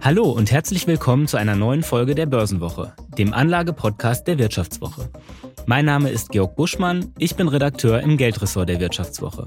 Hallo 0.00 0.30
und 0.30 0.52
herzlich 0.52 0.86
willkommen 0.86 1.26
zu 1.26 1.36
einer 1.36 1.56
neuen 1.56 1.82
Folge 1.82 2.14
der 2.14 2.26
Börsenwoche, 2.26 2.92
dem 3.16 3.32
Anlagepodcast 3.32 4.26
der 4.26 4.38
Wirtschaftswoche. 4.38 5.08
Mein 5.66 5.86
Name 5.86 6.10
ist 6.10 6.30
Georg 6.30 6.56
Buschmann, 6.56 7.12
ich 7.18 7.36
bin 7.36 7.48
Redakteur 7.48 8.00
im 8.00 8.16
Geldressort 8.16 8.68
der 8.68 8.80
Wirtschaftswoche. 8.80 9.46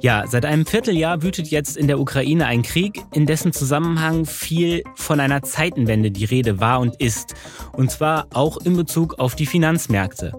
Ja, 0.00 0.26
seit 0.26 0.44
einem 0.44 0.66
Vierteljahr 0.66 1.22
wütet 1.22 1.46
jetzt 1.46 1.76
in 1.76 1.86
der 1.86 1.98
Ukraine 1.98 2.46
ein 2.46 2.62
Krieg, 2.62 3.00
in 3.14 3.24
dessen 3.24 3.52
Zusammenhang 3.52 4.26
viel 4.26 4.82
von 4.96 5.18
einer 5.18 5.42
Zeitenwende 5.42 6.10
die 6.10 6.26
Rede 6.26 6.60
war 6.60 6.80
und 6.80 7.00
ist. 7.00 7.34
Und 7.72 7.90
zwar 7.90 8.26
auch 8.34 8.58
in 8.58 8.76
Bezug 8.76 9.18
auf 9.18 9.34
die 9.34 9.46
Finanzmärkte. 9.46 10.32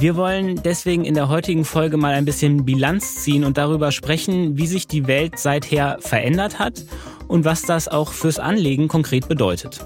Wir 0.00 0.14
wollen 0.14 0.62
deswegen 0.62 1.04
in 1.04 1.14
der 1.14 1.28
heutigen 1.28 1.64
Folge 1.64 1.96
mal 1.96 2.14
ein 2.14 2.24
bisschen 2.24 2.64
Bilanz 2.64 3.16
ziehen 3.16 3.42
und 3.42 3.58
darüber 3.58 3.90
sprechen, 3.90 4.56
wie 4.56 4.68
sich 4.68 4.86
die 4.86 5.08
Welt 5.08 5.40
seither 5.40 5.96
verändert 5.98 6.60
hat 6.60 6.84
und 7.26 7.44
was 7.44 7.62
das 7.62 7.88
auch 7.88 8.12
fürs 8.12 8.38
Anlegen 8.38 8.86
konkret 8.86 9.26
bedeutet. 9.26 9.84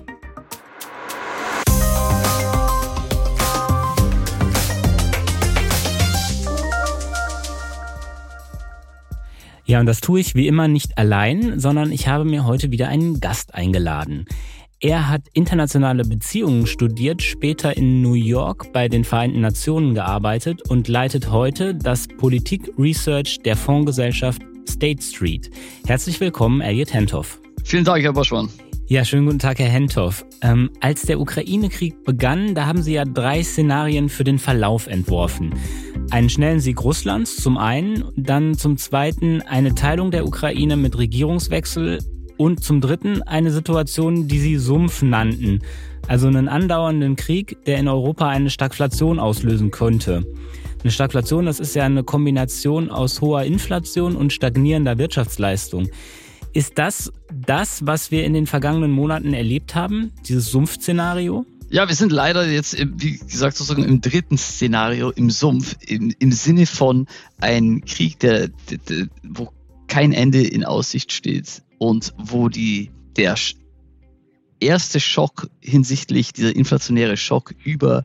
Ja, 9.65 9.81
und 9.81 9.87
das 9.87 10.03
tue 10.03 10.21
ich 10.21 10.35
wie 10.35 10.47
immer 10.47 10.69
nicht 10.69 10.99
allein, 10.99 11.59
sondern 11.59 11.91
ich 11.91 12.07
habe 12.07 12.27
mir 12.27 12.45
heute 12.45 12.71
wieder 12.71 12.89
einen 12.89 13.21
Gast 13.21 13.55
eingeladen. 13.55 14.27
Er 14.85 15.09
hat 15.09 15.29
internationale 15.33 16.03
Beziehungen 16.03 16.67
studiert, 16.67 17.23
später 17.23 17.77
in 17.77 18.03
New 18.03 18.15
York 18.15 18.73
bei 18.73 18.89
den 18.89 19.05
Vereinten 19.05 19.41
Nationen 19.41 19.95
gearbeitet 19.95 20.69
und 20.69 20.89
leitet 20.89 21.31
heute 21.31 21.73
das 21.73 22.09
Politik-Research 22.09 23.39
der 23.45 23.55
Fondsgesellschaft 23.55 24.43
State 24.69 25.01
Street. 25.01 25.53
Herzlich 25.87 26.19
willkommen, 26.19 26.61
Elliot 26.61 26.93
Hentoff. 26.93 27.41
Vielen 27.63 27.85
Dank, 27.85 28.03
Herr 28.03 28.13
Boschmann. 28.13 28.49
Ja, 28.89 29.05
schönen 29.05 29.27
guten 29.27 29.39
Tag, 29.39 29.61
Herr 29.61 29.69
Hentoff. 29.69 30.27
Ähm, 30.41 30.69
als 30.81 31.03
der 31.03 31.21
Ukraine-Krieg 31.21 32.03
begann, 32.03 32.57
da 32.57 32.67
haben 32.67 32.83
Sie 32.83 32.95
ja 32.95 33.05
drei 33.05 33.45
Szenarien 33.45 34.09
für 34.09 34.25
den 34.25 34.41
Verlauf 34.41 34.89
entworfen. 34.89 35.55
Einen 36.11 36.29
schnellen 36.29 36.59
Sieg 36.59 36.83
Russlands 36.83 37.37
zum 37.37 37.57
einen, 37.57 38.05
dann 38.17 38.55
zum 38.59 38.77
zweiten 38.77 39.43
eine 39.43 39.77
Teilung 39.77 40.11
der 40.11 40.27
Ukraine 40.27 40.77
mit 40.77 40.99
Regierungswechsel 40.99 42.01
und 42.43 42.65
zum 42.65 42.81
Dritten 42.81 43.23
eine 43.23 43.53
Situation, 43.53 44.27
die 44.27 44.41
sie 44.41 44.57
Sumpf 44.57 45.01
nannten, 45.03 45.61
also 46.09 46.27
einen 46.27 46.49
andauernden 46.49 47.15
Krieg, 47.15 47.57
der 47.67 47.79
in 47.79 47.87
Europa 47.87 48.29
eine 48.29 48.51
Stagflation 48.51 49.21
auslösen 49.21 49.71
könnte. 49.71 50.27
Eine 50.83 50.91
Stagflation, 50.91 51.47
das 51.47 51.61
ist 51.61 51.77
ja 51.77 51.85
eine 51.85 52.03
Kombination 52.03 52.91
aus 52.91 53.21
hoher 53.21 53.45
Inflation 53.45 54.17
und 54.17 54.33
stagnierender 54.33 54.99
Wirtschaftsleistung. 54.99 55.89
Ist 56.53 56.79
das 56.79 57.13
das, 57.33 57.87
was 57.87 58.11
wir 58.11 58.25
in 58.25 58.35
den 58.35 58.49
vergangenen 58.49 58.91
Monaten 58.91 59.35
erlebt 59.35 59.77
haben, 59.77 60.11
dieses 60.27 60.51
Sumpfszenario? 60.51 61.47
Ja, 61.71 61.87
wir 61.87 61.95
sind 61.95 62.11
leider 62.11 62.45
jetzt, 62.51 62.77
wie 62.77 63.19
gesagt, 63.19 63.57
sozusagen 63.57 63.85
im 63.85 64.01
dritten 64.01 64.37
Szenario 64.37 65.11
im 65.11 65.31
Sumpf, 65.31 65.77
im, 65.87 66.13
im 66.19 66.33
Sinne 66.33 66.67
von 66.67 67.07
ein 67.41 67.85
Krieg, 67.85 68.19
der, 68.19 68.49
der, 68.69 68.79
der, 68.89 69.07
wo 69.23 69.53
kein 69.87 70.13
Ende 70.13 70.43
in 70.43 70.65
Aussicht 70.65 71.13
steht 71.13 71.63
und 71.83 72.15
wo 72.17 72.49
die, 72.49 72.93
der 73.17 73.35
erste 74.61 75.01
Schock 75.01 75.51
hinsichtlich 75.61 76.33
dieser 76.33 76.55
inflationäre 76.55 77.17
Schock 77.17 77.57
über 77.65 78.05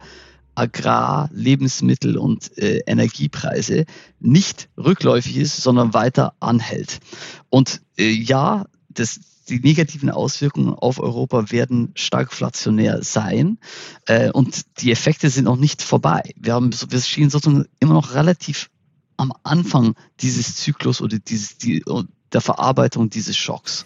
Agrar-, 0.56 1.30
Lebensmittel- 1.31 2.17
und 2.17 2.58
äh, 2.58 2.80
Energiepreise 2.88 3.86
nicht 4.20 4.67
rückläufig 4.80 5.38
ist, 5.38 5.58
sondern 5.58 5.94
weiter 5.94 6.33
anhält. 6.39 7.02
Und 7.50 7.81
äh, 8.00 8.09
ja, 8.09 8.66
das, 8.89 9.20
die 9.48 9.59
negativen 9.59 10.09
Auswirkungen 10.09 10.73
auf 10.73 11.00
Europa 11.00 11.52
werden 11.52 11.92
stagflationär 11.94 13.03
sein 13.03 13.59
äh, 14.08 14.31
und 14.31 14.81
die 14.81 14.92
Effekte 14.92 15.30
sind 15.30 15.44
noch 15.44 15.55
nicht 15.55 15.83
vorbei. 15.83 16.23
Wir, 16.36 16.55
haben, 16.55 16.72
wir 16.73 17.00
stehen 17.00 17.30
sozusagen 17.30 17.67
immer 17.80 17.94
noch 17.94 18.15
relativ 18.15 18.71
am 19.17 19.33
Anfang 19.44 19.94
dieses 20.20 20.55
Zyklus 20.55 20.99
oder 20.99 21.20
dieses, 21.20 21.59
die, 21.59 21.83
der 22.33 22.42
Verarbeitung 22.42 23.10
dieses 23.10 23.38
Schocks. 23.38 23.86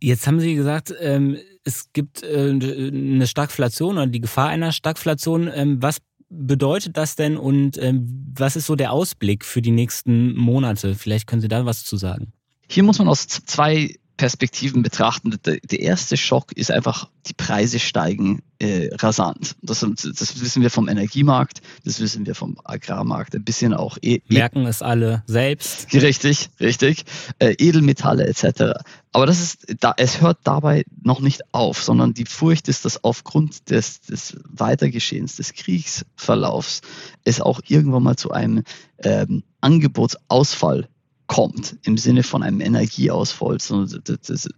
Jetzt 0.00 0.26
haben 0.26 0.40
Sie 0.40 0.54
gesagt, 0.54 0.94
ähm, 1.00 1.36
es 1.64 1.92
gibt 1.92 2.22
äh, 2.22 2.50
eine 2.50 3.26
Stagflation 3.26 3.96
oder 3.96 4.06
die 4.06 4.20
Gefahr 4.20 4.48
einer 4.48 4.72
Stagflation. 4.72 5.50
Ähm, 5.52 5.82
was 5.82 5.98
bedeutet 6.30 6.96
das 6.96 7.16
denn 7.16 7.36
und 7.36 7.76
ähm, 7.78 8.32
was 8.34 8.56
ist 8.56 8.66
so 8.66 8.76
der 8.76 8.92
Ausblick 8.92 9.44
für 9.44 9.60
die 9.60 9.72
nächsten 9.72 10.34
Monate? 10.36 10.94
Vielleicht 10.94 11.26
können 11.26 11.42
Sie 11.42 11.48
da 11.48 11.66
was 11.66 11.84
zu 11.84 11.96
sagen. 11.96 12.32
Hier 12.68 12.84
muss 12.84 12.98
man 12.98 13.08
aus 13.08 13.26
zwei 13.26 13.96
Perspektiven 14.20 14.82
betrachten. 14.82 15.34
Der, 15.46 15.80
erste 15.80 16.18
Schock 16.18 16.52
ist 16.52 16.70
einfach, 16.70 17.08
die 17.26 17.32
Preise 17.32 17.78
steigen 17.78 18.42
äh, 18.58 18.90
rasant. 18.96 19.56
Das, 19.62 19.80
das, 19.80 20.42
wissen 20.42 20.60
wir 20.60 20.68
vom 20.68 20.90
Energiemarkt, 20.90 21.62
das 21.86 22.00
wissen 22.00 22.26
wir 22.26 22.34
vom 22.34 22.58
Agrarmarkt, 22.62 23.34
ein 23.34 23.44
bisschen 23.44 23.72
auch. 23.72 23.96
E, 24.02 24.16
e 24.16 24.22
Merken 24.28 24.66
es 24.66 24.82
alle 24.82 25.22
selbst. 25.26 25.90
Richtig, 25.94 26.50
richtig. 26.60 27.04
Äh, 27.38 27.54
Edelmetalle 27.56 28.26
etc. 28.26 28.82
Aber 29.12 29.24
das 29.24 29.40
ist, 29.40 29.76
da, 29.80 29.94
es 29.96 30.20
hört 30.20 30.40
dabei 30.44 30.84
noch 31.02 31.20
nicht 31.20 31.40
auf, 31.54 31.82
sondern 31.82 32.12
die 32.12 32.26
Furcht 32.26 32.68
ist, 32.68 32.84
dass 32.84 33.02
aufgrund 33.02 33.70
des, 33.70 34.02
des 34.02 34.36
Weitergeschehens, 34.44 35.36
des 35.36 35.54
Kriegsverlaufs, 35.54 36.82
es 37.24 37.40
auch 37.40 37.62
irgendwann 37.66 38.02
mal 38.02 38.16
zu 38.16 38.32
einem 38.32 38.64
ähm, 39.02 39.44
Angebotsausfall 39.62 40.88
kommt 41.30 41.76
im 41.84 41.96
Sinne 41.96 42.24
von 42.24 42.42
einem 42.42 42.60
Energieausfall, 42.60 43.58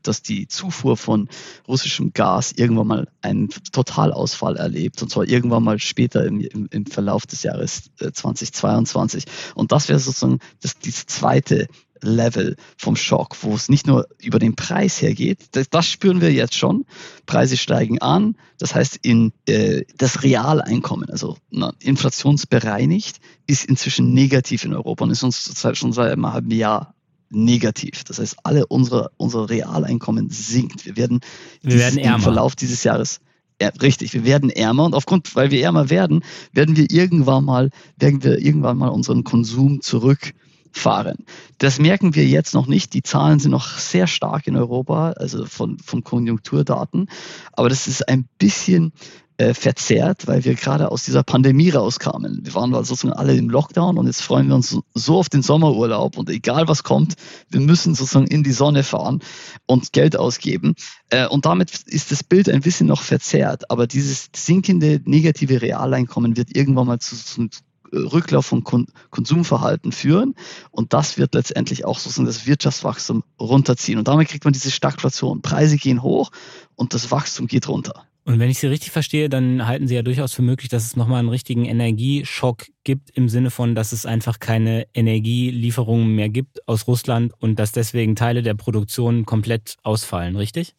dass 0.02 0.22
die 0.22 0.48
Zufuhr 0.48 0.96
von 0.96 1.28
russischem 1.68 2.14
Gas 2.14 2.52
irgendwann 2.52 2.86
mal 2.86 3.08
einen 3.20 3.50
Totalausfall 3.50 4.56
erlebt 4.56 5.02
und 5.02 5.10
zwar 5.10 5.28
irgendwann 5.28 5.64
mal 5.64 5.78
später 5.78 6.24
im, 6.24 6.40
im, 6.40 6.68
im 6.70 6.86
Verlauf 6.86 7.26
des 7.26 7.42
Jahres 7.42 7.90
2022. 7.98 9.26
Äh, 9.26 9.28
und 9.54 9.70
das 9.70 9.90
wäre 9.90 9.98
sozusagen 9.98 10.38
das, 10.62 10.78
das 10.78 11.04
zweite 11.04 11.68
Level 12.02 12.56
vom 12.76 12.96
Schock, 12.96 13.36
wo 13.42 13.54
es 13.54 13.68
nicht 13.68 13.86
nur 13.86 14.06
über 14.20 14.38
den 14.38 14.54
Preis 14.54 15.00
hergeht, 15.00 15.46
das, 15.52 15.70
das 15.70 15.86
spüren 15.86 16.20
wir 16.20 16.32
jetzt 16.32 16.54
schon. 16.54 16.84
Preise 17.26 17.56
steigen 17.56 18.00
an, 18.00 18.36
das 18.58 18.74
heißt, 18.74 18.98
in, 19.02 19.32
äh, 19.46 19.82
das 19.96 20.22
Realeinkommen, 20.22 21.08
also 21.10 21.36
na, 21.50 21.72
inflationsbereinigt, 21.80 23.18
ist 23.46 23.64
inzwischen 23.64 24.12
negativ 24.12 24.64
in 24.64 24.74
Europa 24.74 25.04
und 25.04 25.10
ist 25.10 25.22
uns 25.22 25.44
zurzeit 25.44 25.76
schon 25.76 25.92
seit 25.92 26.12
einem 26.12 26.30
halben 26.32 26.50
Jahr 26.50 26.94
negativ. 27.30 28.04
Das 28.04 28.18
heißt, 28.18 28.36
alle 28.42 28.66
unsere, 28.66 29.10
unsere 29.16 29.48
Realeinkommen 29.48 30.28
sinkt. 30.28 30.84
Wir 30.84 30.96
werden, 30.96 31.20
wir 31.62 31.78
werden 31.78 31.98
im 31.98 32.20
Verlauf 32.20 32.54
dieses 32.56 32.84
Jahres 32.84 33.20
ja, 33.60 33.68
richtig, 33.80 34.12
wir 34.12 34.24
werden 34.24 34.50
ärmer 34.50 34.84
und 34.84 34.94
aufgrund, 34.94 35.36
weil 35.36 35.52
wir 35.52 35.62
ärmer 35.62 35.88
werden, 35.88 36.24
werden 36.52 36.76
wir 36.76 36.90
irgendwann 36.90 37.44
mal, 37.44 37.70
werden 37.96 38.24
wir 38.24 38.40
irgendwann 38.40 38.76
mal 38.76 38.88
unseren 38.88 39.22
Konsum 39.22 39.80
zurück 39.80 40.32
fahren. 40.72 41.24
Das 41.58 41.78
merken 41.78 42.14
wir 42.14 42.26
jetzt 42.26 42.54
noch 42.54 42.66
nicht. 42.66 42.94
Die 42.94 43.02
Zahlen 43.02 43.38
sind 43.38 43.50
noch 43.50 43.78
sehr 43.78 44.06
stark 44.06 44.46
in 44.46 44.56
Europa, 44.56 45.12
also 45.12 45.46
von, 45.46 45.78
von 45.78 46.02
Konjunkturdaten. 46.02 47.08
Aber 47.52 47.68
das 47.68 47.86
ist 47.86 48.08
ein 48.08 48.26
bisschen 48.38 48.92
äh, 49.38 49.54
verzerrt, 49.54 50.26
weil 50.26 50.44
wir 50.44 50.54
gerade 50.54 50.90
aus 50.90 51.04
dieser 51.04 51.22
Pandemie 51.22 51.70
rauskamen. 51.70 52.40
Wir 52.44 52.54
waren 52.54 52.74
also 52.74 52.94
sozusagen 52.94 53.18
alle 53.18 53.34
im 53.34 53.48
Lockdown 53.48 53.98
und 53.98 54.06
jetzt 54.06 54.22
freuen 54.22 54.48
wir 54.48 54.54
uns 54.54 54.78
so 54.94 55.18
auf 55.18 55.28
den 55.28 55.42
Sommerurlaub 55.42 56.16
und 56.16 56.30
egal 56.30 56.68
was 56.68 56.82
kommt, 56.82 57.14
wir 57.48 57.60
müssen 57.60 57.94
sozusagen 57.94 58.26
in 58.26 58.42
die 58.42 58.52
Sonne 58.52 58.82
fahren 58.82 59.20
und 59.66 59.92
Geld 59.92 60.16
ausgeben. 60.16 60.74
Äh, 61.10 61.26
und 61.26 61.46
damit 61.46 61.70
ist 61.86 62.12
das 62.12 62.22
Bild 62.22 62.48
ein 62.48 62.60
bisschen 62.60 62.86
noch 62.86 63.02
verzerrt. 63.02 63.70
Aber 63.70 63.86
dieses 63.86 64.28
sinkende 64.34 65.00
negative 65.04 65.62
Realeinkommen 65.62 66.36
wird 66.36 66.54
irgendwann 66.56 66.86
mal 66.86 66.98
zu, 66.98 67.16
zu 67.16 67.48
Rücklauf 67.92 68.46
von 68.46 68.64
Kon 68.64 68.86
Konsumverhalten 69.10 69.92
führen. 69.92 70.34
Und 70.70 70.92
das 70.92 71.18
wird 71.18 71.34
letztendlich 71.34 71.84
auch 71.84 71.98
sozusagen 71.98 72.26
das 72.26 72.46
Wirtschaftswachstum 72.46 73.22
runterziehen. 73.40 73.98
Und 73.98 74.08
damit 74.08 74.28
kriegt 74.28 74.44
man 74.44 74.52
diese 74.52 74.70
Stagflation. 74.70 75.42
Preise 75.42 75.76
gehen 75.76 76.02
hoch 76.02 76.30
und 76.74 76.94
das 76.94 77.10
Wachstum 77.10 77.46
geht 77.46 77.68
runter. 77.68 78.06
Und 78.24 78.38
wenn 78.38 78.50
ich 78.50 78.60
Sie 78.60 78.68
richtig 78.68 78.92
verstehe, 78.92 79.28
dann 79.28 79.66
halten 79.66 79.88
Sie 79.88 79.96
ja 79.96 80.02
durchaus 80.02 80.32
für 80.32 80.42
möglich, 80.42 80.68
dass 80.68 80.84
es 80.84 80.94
nochmal 80.94 81.18
einen 81.18 81.28
richtigen 81.28 81.64
Energieschock 81.64 82.66
gibt, 82.84 83.10
im 83.10 83.28
Sinne 83.28 83.50
von, 83.50 83.74
dass 83.74 83.90
es 83.90 84.06
einfach 84.06 84.38
keine 84.38 84.86
Energielieferungen 84.94 86.14
mehr 86.14 86.28
gibt 86.28 86.66
aus 86.68 86.86
Russland 86.86 87.32
und 87.40 87.58
dass 87.58 87.72
deswegen 87.72 88.14
Teile 88.14 88.42
der 88.42 88.54
Produktion 88.54 89.26
komplett 89.26 89.76
ausfallen, 89.82 90.36
richtig? 90.36 90.76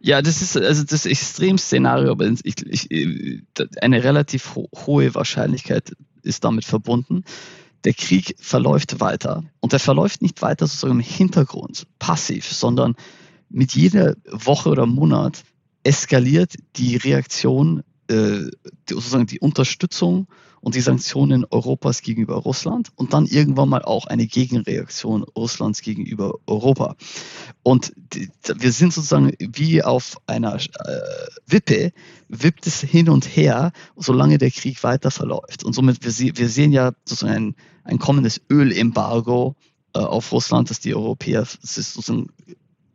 Ja, 0.00 0.22
das 0.22 0.40
ist 0.40 0.56
also 0.56 0.84
das 0.84 1.06
Extremszenario, 1.06 2.12
aber 2.12 2.30
ich, 2.44 2.64
ich, 2.66 3.44
eine 3.80 4.04
relativ 4.04 4.54
ho 4.54 4.68
hohe 4.86 5.14
Wahrscheinlichkeit 5.14 5.92
ist 6.22 6.44
damit 6.44 6.64
verbunden. 6.64 7.24
Der 7.84 7.94
Krieg 7.94 8.34
verläuft 8.38 9.00
weiter 9.00 9.44
und 9.60 9.72
er 9.72 9.78
verläuft 9.78 10.20
nicht 10.22 10.42
weiter 10.42 10.66
sozusagen 10.66 10.94
im 10.94 11.00
Hintergrund, 11.00 11.86
passiv, 11.98 12.46
sondern 12.52 12.96
mit 13.48 13.74
jeder 13.74 14.16
Woche 14.30 14.68
oder 14.68 14.86
Monat 14.86 15.44
eskaliert 15.84 16.54
die 16.76 16.96
Reaktion 16.96 17.82
äh, 18.08 18.50
die, 18.88 18.94
sozusagen 18.94 19.26
die 19.26 19.40
Unterstützung 19.40 20.26
und 20.60 20.74
die 20.74 20.80
Sanktionen 20.80 21.44
Europas 21.50 22.02
gegenüber 22.02 22.36
Russland 22.36 22.90
und 22.96 23.12
dann 23.12 23.26
irgendwann 23.26 23.68
mal 23.68 23.82
auch 23.82 24.06
eine 24.06 24.26
Gegenreaktion 24.26 25.22
Russlands 25.22 25.82
gegenüber 25.82 26.34
Europa. 26.46 26.96
Und 27.62 27.92
wir 28.12 28.72
sind 28.72 28.92
sozusagen 28.92 29.32
wie 29.38 29.82
auf 29.82 30.16
einer 30.26 30.56
äh, 30.56 30.60
Wippe, 31.46 31.92
wippt 32.28 32.66
es 32.66 32.80
hin 32.80 33.08
und 33.08 33.24
her, 33.36 33.72
solange 33.96 34.38
der 34.38 34.50
Krieg 34.50 34.82
weiter 34.82 35.10
verläuft. 35.10 35.64
Und 35.64 35.74
somit, 35.74 36.04
wir, 36.04 36.36
wir 36.36 36.48
sehen 36.48 36.72
ja 36.72 36.92
sozusagen 37.04 37.34
ein, 37.34 37.54
ein 37.84 37.98
kommendes 37.98 38.40
Ölembargo 38.50 39.54
äh, 39.94 40.00
auf 40.00 40.32
Russland, 40.32 40.70
dass 40.70 40.80
die 40.80 40.94
Europäer 40.94 41.44
sozusagen 41.44 42.28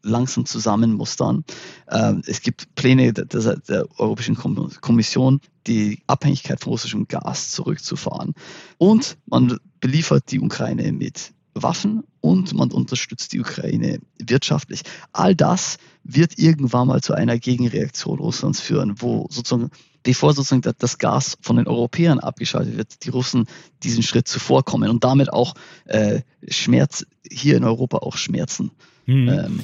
langsam 0.04 0.46
zusammenmustern. 0.46 1.44
Ähm, 1.90 2.22
es 2.28 2.42
gibt 2.42 2.76
Pläne 2.76 3.14
der, 3.14 3.26
der, 3.26 3.88
Europäischen 3.98 4.36
Kommission, 4.36 5.40
die 5.66 6.00
Abhängigkeit 6.08 6.60
von 6.60 6.72
russischem 6.72 7.08
Gas 7.08 7.52
zurückzufahren. 7.52 8.34
Und 8.78 9.18
man 9.26 9.58
beliefert 9.80 10.32
die 10.32 10.40
Ukraine 10.40 10.92
mit 10.92 11.34
Waffen 11.56 12.04
und 12.22 12.54
man 12.54 12.72
unterstützt 12.72 13.34
die 13.34 13.40
Ukraine 13.40 14.00
wirtschaftlich. 14.20 14.82
All 15.12 15.36
das 15.36 15.78
wird 16.04 16.38
irgendwann 16.38 16.88
mal 16.88 17.02
zu 17.02 17.14
einer 17.14 17.38
Gegenreaktion 17.38 18.20
Russlands 18.20 18.60
führen, 18.60 18.96
wo 18.98 19.28
sozusagen, 19.30 19.70
bevor 20.02 20.34
sozusagen 20.34 20.62
das 20.80 20.98
Gas 20.98 21.38
von 21.42 21.58
den 21.58 21.68
Europäern 21.68 22.20
abgeschaltet 22.20 22.78
wird, 22.78 23.06
die 23.06 23.10
Russen 23.10 23.46
diesen 23.84 24.04
Schritt 24.04 24.28
zuvorkommen 24.28 24.90
und 24.90 25.04
damit 25.04 25.32
auch 25.32 25.54
äh, 25.86 26.22
Schmerz, 26.48 27.06
hier 27.30 27.56
in 27.56 27.64
Europa 27.64 27.98
auch 27.98 28.18
Schmerzen 28.18 28.72
hm. 29.06 29.30
ähm, 29.30 29.64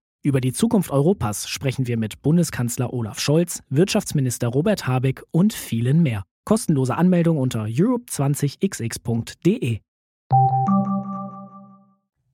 Über 0.23 0.39
die 0.39 0.53
Zukunft 0.53 0.91
Europas 0.91 1.49
sprechen 1.49 1.87
wir 1.87 1.97
mit 1.97 2.21
Bundeskanzler 2.21 2.93
Olaf 2.93 3.19
Scholz, 3.19 3.63
Wirtschaftsminister 3.69 4.49
Robert 4.49 4.85
Habeck 4.85 5.23
und 5.31 5.51
vielen 5.51 6.03
mehr. 6.03 6.25
Kostenlose 6.45 6.95
Anmeldung 6.95 7.39
unter 7.39 7.63
europe20xx.de. 7.63 9.79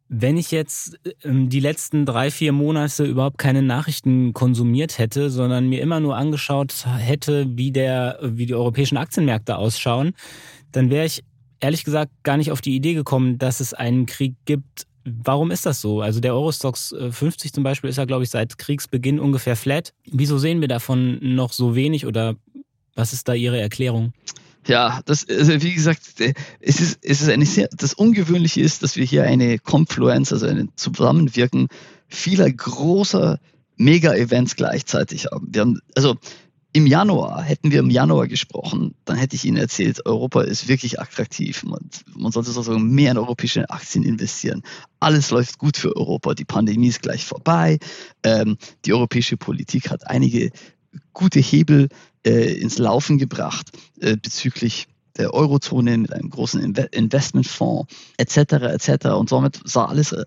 Wenn 0.10 0.36
ich 0.36 0.52
jetzt 0.52 1.00
ähm, 1.24 1.48
die 1.48 1.62
letzten 1.62 2.06
drei, 2.06 2.30
vier 2.30 2.52
Monate 2.52 3.06
überhaupt 3.06 3.38
keine 3.38 3.62
Nachrichten 3.62 4.34
konsumiert 4.34 4.98
hätte, 4.98 5.30
sondern 5.30 5.70
mir 5.70 5.82
immer 5.82 6.02
nur 6.02 6.18
angeschaut 6.18 6.86
hätte, 6.98 7.58
wie, 7.58 7.72
der, 7.72 8.20
wie 8.22 8.48
die 8.48 8.56
europäischen 8.56 8.98
Aktienmärkte 8.98 9.58
ausschauen, 9.58 10.12
dann 10.74 10.90
wäre 10.90 11.06
ich 11.06 11.24
ehrlich 11.62 11.86
gesagt 11.86 12.12
gar 12.24 12.36
nicht 12.36 12.52
auf 12.52 12.60
die 12.60 12.76
Idee 12.76 12.96
gekommen, 12.96 13.38
dass 13.38 13.62
es 13.62 13.74
einen 13.74 14.08
Krieg 14.08 14.36
gibt, 14.44 14.88
Warum 15.24 15.52
ist 15.52 15.66
das 15.66 15.80
so? 15.80 16.02
Also 16.02 16.20
der 16.20 16.34
Eurostox 16.34 16.94
50 17.12 17.50
äh, 17.50 17.54
zum 17.54 17.64
Beispiel 17.64 17.90
ist 17.90 17.98
ja, 17.98 18.06
glaube 18.06 18.24
ich, 18.24 18.30
seit 18.30 18.58
Kriegsbeginn 18.58 19.20
ungefähr 19.20 19.56
flat. 19.56 19.94
Wieso 20.06 20.38
sehen 20.38 20.60
wir 20.60 20.68
davon 20.68 21.20
noch 21.22 21.54
so 21.54 21.76
wenig 21.76 22.06
oder 22.06 22.36
was 22.96 23.14
ist 23.14 23.28
da 23.28 23.34
Ihre 23.34 23.60
Erklärung? 23.60 24.14
Ja, 24.66 25.00
das, 25.06 25.28
also 25.30 25.62
wie 25.62 25.74
gesagt, 25.74 26.20
äh, 26.20 26.34
es 26.60 26.82
ist, 26.82 27.00
es 27.02 27.22
ist 27.22 27.30
eine 27.30 27.46
sehr, 27.46 27.70
das 27.72 27.94
Ungewöhnliche 27.94 28.60
ist, 28.60 28.84
dass 28.84 28.98
wir 28.98 29.06
hier 29.06 29.24
eine 29.24 29.60
Confluence, 29.60 30.34
also 30.34 30.46
ein 30.46 30.70
Zusammenwirken 30.76 31.68
vieler 32.10 32.52
großer 32.52 33.40
Mega-Events 33.78 34.56
gleichzeitig 34.56 35.28
haben. 35.28 35.48
Wir 35.52 35.62
haben, 35.62 35.80
also 35.96 36.18
im 36.78 36.86
Januar, 36.86 37.42
hätten 37.42 37.72
wir 37.72 37.80
im 37.80 37.90
Januar 37.90 38.28
gesprochen, 38.28 38.94
dann 39.06 39.18
hätte 39.18 39.36
ich 39.36 39.46
Ihnen 39.46 39.58
erzählt, 39.58 40.06
Europa 40.06 40.44
ist 40.44 40.68
wirklich 40.68 41.00
attraktiv. 41.00 41.64
Man, 41.64 41.90
man 42.16 42.32
sollte 42.32 42.52
sozusagen 42.52 42.92
mehr 42.92 43.10
in 43.10 43.18
europäische 43.18 43.68
Aktien 43.72 44.04
investieren. 44.04 44.62
Alles 45.00 45.32
läuft 45.32 45.58
gut 45.58 45.76
für 45.76 45.96
Europa. 45.96 46.36
Die 46.36 46.46
Pandemie 46.46 46.90
ist 46.90 47.02
gleich 47.02 47.26
vorbei. 47.26 47.80
Ähm, 48.22 48.58
die 48.86 48.94
europäische 48.94 49.38
Politik 49.38 49.90
hat 49.90 50.06
einige 50.06 50.52
gute 51.14 51.40
Hebel 51.40 51.90
äh, 52.24 52.54
ins 52.54 52.78
Laufen 52.78 53.18
gebracht 53.18 53.72
äh, 54.00 54.16
bezüglich 54.16 54.88
der 55.18 55.34
Eurozone 55.34 55.98
mit 55.98 56.14
einem 56.14 56.30
großen 56.30 56.62
Investmentfonds 56.92 57.92
etc. 58.18 58.38
etc. 58.38 59.08
Und 59.08 59.30
somit 59.30 59.60
sah 59.66 59.86
alles 59.86 60.12
äh, 60.12 60.24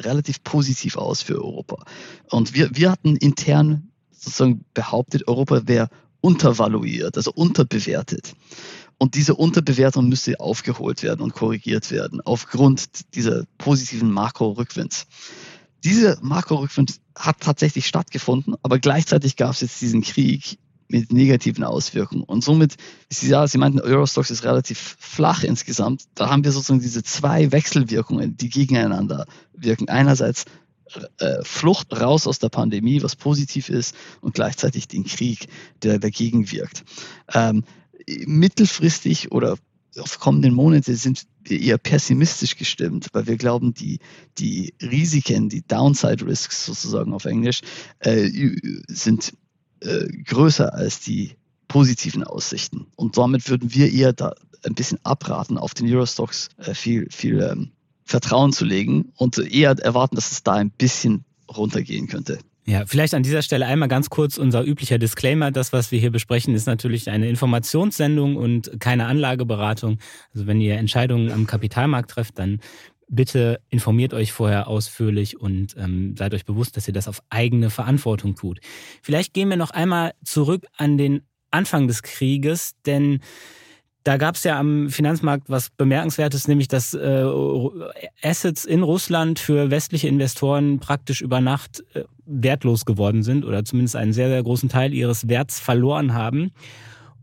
relativ 0.00 0.42
positiv 0.42 0.96
aus 0.96 1.22
für 1.22 1.36
Europa. 1.36 1.84
Und 2.28 2.54
wir, 2.54 2.70
wir 2.72 2.90
hatten 2.90 3.14
intern 3.14 3.92
sozusagen 4.18 4.64
behauptet, 4.74 5.28
Europa 5.28 5.66
wäre 5.66 5.88
untervaluiert, 6.20 7.16
also 7.16 7.32
unterbewertet. 7.32 8.34
Und 8.98 9.14
diese 9.14 9.34
Unterbewertung 9.34 10.08
müsste 10.08 10.40
aufgeholt 10.40 11.02
werden 11.02 11.20
und 11.20 11.34
korrigiert 11.34 11.90
werden 11.90 12.20
aufgrund 12.22 13.14
dieser 13.14 13.44
positiven 13.58 14.10
Makro-Rückwinds. 14.10 15.06
Dieser 15.84 16.18
Makro-Rückwind 16.22 16.98
hat 17.14 17.40
tatsächlich 17.40 17.86
stattgefunden, 17.86 18.54
aber 18.62 18.78
gleichzeitig 18.78 19.36
gab 19.36 19.52
es 19.52 19.60
jetzt 19.60 19.80
diesen 19.80 20.02
Krieg 20.02 20.58
mit 20.88 21.12
negativen 21.12 21.64
Auswirkungen. 21.64 22.22
Und 22.22 22.42
somit, 22.44 22.76
ja, 23.20 23.46
Sie 23.46 23.58
meinten, 23.58 23.80
Eurostox 23.80 24.30
ist 24.30 24.44
relativ 24.44 24.96
flach 24.98 25.42
insgesamt. 25.42 26.04
Da 26.14 26.30
haben 26.30 26.44
wir 26.44 26.52
sozusagen 26.52 26.80
diese 26.80 27.02
zwei 27.02 27.52
Wechselwirkungen, 27.52 28.36
die 28.36 28.48
gegeneinander 28.48 29.26
wirken. 29.52 29.88
Einerseits 29.88 30.44
Flucht 31.42 32.00
raus 32.00 32.26
aus 32.26 32.38
der 32.38 32.48
Pandemie, 32.48 33.02
was 33.02 33.16
positiv 33.16 33.68
ist, 33.68 33.94
und 34.20 34.34
gleichzeitig 34.34 34.88
den 34.88 35.04
Krieg, 35.04 35.48
der 35.82 35.98
dagegen 35.98 36.50
wirkt. 36.52 36.84
Ähm, 37.34 37.64
mittelfristig 38.26 39.32
oder 39.32 39.58
auf 39.98 40.18
kommenden 40.18 40.54
Monate 40.54 40.94
sind 40.96 41.26
wir 41.44 41.60
eher 41.60 41.78
pessimistisch 41.78 42.56
gestimmt, 42.56 43.08
weil 43.12 43.26
wir 43.26 43.36
glauben, 43.36 43.72
die, 43.74 43.98
die 44.38 44.74
Risiken, 44.82 45.48
die 45.48 45.66
Downside 45.66 46.26
Risks 46.26 46.66
sozusagen 46.66 47.12
auf 47.12 47.24
Englisch, 47.24 47.62
äh, 48.00 48.28
sind 48.88 49.32
äh, 49.80 50.06
größer 50.24 50.72
als 50.74 51.00
die 51.00 51.32
positiven 51.68 52.24
Aussichten. 52.24 52.86
Und 52.96 53.16
damit 53.16 53.48
würden 53.48 53.74
wir 53.74 53.92
eher 53.92 54.12
da 54.12 54.34
ein 54.64 54.74
bisschen 54.74 54.98
abraten, 55.04 55.58
auf 55.58 55.74
den 55.74 55.92
Eurostocks 55.92 56.48
äh, 56.58 56.74
viel, 56.74 57.08
viel 57.10 57.40
ähm, 57.40 57.70
Vertrauen 58.06 58.52
zu 58.52 58.64
legen 58.64 59.12
und 59.16 59.36
eher 59.38 59.72
erwarten, 59.72 60.14
dass 60.14 60.30
es 60.30 60.42
da 60.42 60.54
ein 60.54 60.70
bisschen 60.70 61.24
runtergehen 61.54 62.06
könnte. 62.06 62.38
Ja, 62.64 62.84
vielleicht 62.86 63.14
an 63.14 63.22
dieser 63.22 63.42
Stelle 63.42 63.66
einmal 63.66 63.88
ganz 63.88 64.10
kurz 64.10 64.38
unser 64.38 64.64
üblicher 64.64 64.98
Disclaimer. 64.98 65.50
Das, 65.50 65.72
was 65.72 65.92
wir 65.92 66.00
hier 66.00 66.10
besprechen, 66.10 66.54
ist 66.54 66.66
natürlich 66.66 67.10
eine 67.10 67.28
Informationssendung 67.28 68.36
und 68.36 68.80
keine 68.80 69.06
Anlageberatung. 69.06 69.98
Also 70.34 70.46
wenn 70.46 70.60
ihr 70.60 70.76
Entscheidungen 70.76 71.30
am 71.30 71.46
Kapitalmarkt 71.46 72.10
trefft, 72.10 72.38
dann 72.38 72.60
bitte 73.08 73.60
informiert 73.70 74.14
euch 74.14 74.32
vorher 74.32 74.66
ausführlich 74.66 75.40
und 75.40 75.76
ähm, 75.76 76.16
seid 76.16 76.34
euch 76.34 76.44
bewusst, 76.44 76.76
dass 76.76 76.88
ihr 76.88 76.94
das 76.94 77.06
auf 77.06 77.22
eigene 77.30 77.70
Verantwortung 77.70 78.34
tut. 78.34 78.58
Vielleicht 79.02 79.32
gehen 79.32 79.48
wir 79.48 79.56
noch 79.56 79.70
einmal 79.70 80.14
zurück 80.24 80.66
an 80.76 80.98
den 80.98 81.22
Anfang 81.52 81.86
des 81.86 82.02
Krieges, 82.02 82.74
denn 82.84 83.20
da 84.06 84.18
gab 84.18 84.36
es 84.36 84.44
ja 84.44 84.56
am 84.56 84.88
Finanzmarkt 84.88 85.50
was 85.50 85.70
Bemerkenswertes, 85.70 86.46
nämlich 86.46 86.68
dass 86.68 86.94
äh, 86.94 87.24
Assets 88.22 88.64
in 88.64 88.84
Russland 88.84 89.40
für 89.40 89.72
westliche 89.72 90.06
Investoren 90.06 90.78
praktisch 90.78 91.22
über 91.22 91.40
Nacht 91.40 91.82
äh, 91.94 92.04
wertlos 92.24 92.84
geworden 92.84 93.24
sind 93.24 93.44
oder 93.44 93.64
zumindest 93.64 93.96
einen 93.96 94.12
sehr, 94.12 94.28
sehr 94.28 94.44
großen 94.44 94.68
Teil 94.68 94.94
ihres 94.94 95.28
Werts 95.28 95.58
verloren 95.58 96.14
haben. 96.14 96.52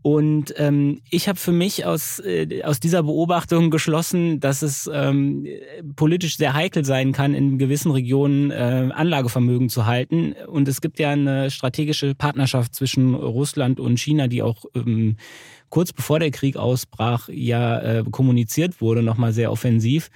Und 0.02 0.52
ähm, 0.58 1.00
ich 1.08 1.28
habe 1.30 1.38
für 1.38 1.52
mich 1.52 1.86
aus, 1.86 2.18
äh, 2.18 2.62
aus 2.64 2.80
dieser 2.80 3.02
Beobachtung 3.04 3.70
geschlossen, 3.70 4.38
dass 4.38 4.60
es 4.60 4.90
ähm, 4.92 5.46
politisch 5.96 6.36
sehr 6.36 6.52
heikel 6.52 6.84
sein 6.84 7.12
kann, 7.12 7.32
in 7.32 7.56
gewissen 7.56 7.92
Regionen 7.92 8.50
äh, 8.50 8.90
Anlagevermögen 8.92 9.70
zu 9.70 9.86
halten. 9.86 10.34
Und 10.46 10.68
es 10.68 10.82
gibt 10.82 10.98
ja 10.98 11.12
eine 11.12 11.50
strategische 11.50 12.14
Partnerschaft 12.14 12.74
zwischen 12.74 13.14
Russland 13.14 13.80
und 13.80 13.98
China, 13.98 14.26
die 14.28 14.42
auch 14.42 14.66
ähm, 14.74 15.16
kurz 15.74 15.92
bevor 15.92 16.20
der 16.20 16.30
Krieg 16.30 16.56
ausbrach, 16.56 17.28
ja 17.28 17.80
äh, 17.80 18.04
kommuniziert 18.08 18.80
wurde, 18.80 19.02
nochmal 19.02 19.32
sehr 19.32 19.50
offensiv. 19.50 20.08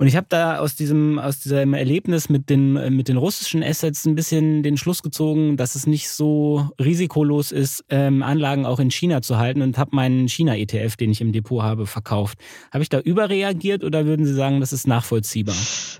Und 0.00 0.06
ich 0.06 0.16
habe 0.16 0.26
da 0.30 0.60
aus 0.60 0.76
diesem, 0.76 1.18
aus 1.18 1.40
diesem 1.40 1.74
Erlebnis 1.74 2.30
mit 2.30 2.48
den, 2.48 2.96
mit 2.96 3.08
den 3.08 3.18
russischen 3.18 3.62
Assets 3.62 4.06
ein 4.06 4.14
bisschen 4.14 4.62
den 4.62 4.78
Schluss 4.78 5.02
gezogen, 5.02 5.58
dass 5.58 5.74
es 5.74 5.86
nicht 5.86 6.08
so 6.08 6.70
risikolos 6.80 7.52
ist, 7.52 7.84
ähm, 7.90 8.22
Anlagen 8.22 8.64
auch 8.64 8.80
in 8.80 8.90
China 8.90 9.20
zu 9.20 9.36
halten 9.36 9.60
und 9.60 9.76
habe 9.76 9.94
meinen 9.94 10.26
China-ETF, 10.26 10.96
den 10.96 11.10
ich 11.10 11.20
im 11.20 11.32
Depot 11.32 11.62
habe, 11.62 11.84
verkauft. 11.84 12.38
Habe 12.72 12.82
ich 12.82 12.88
da 12.88 12.98
überreagiert 12.98 13.84
oder 13.84 14.06
würden 14.06 14.24
Sie 14.24 14.32
sagen, 14.32 14.60
das 14.60 14.72
ist 14.72 14.86
nachvollziehbar? 14.86 15.54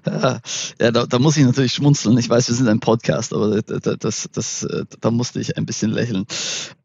Ja, 0.07 0.41
da, 0.79 1.05
da, 1.05 1.19
muss 1.19 1.37
ich 1.37 1.45
natürlich 1.45 1.75
schmunzeln. 1.75 2.17
Ich 2.17 2.31
weiß, 2.31 2.49
wir 2.49 2.55
sind 2.55 2.69
ein 2.69 2.81
Podcast, 2.81 3.35
aber 3.35 3.61
das, 3.61 3.99
das, 3.99 4.29
das, 4.33 4.67
da 4.99 5.11
musste 5.11 5.41
ich 5.41 5.59
ein 5.59 5.67
bisschen 5.67 5.91
lächeln. 5.91 6.25